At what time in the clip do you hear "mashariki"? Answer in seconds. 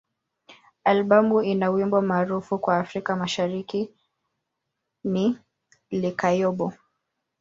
3.15-3.89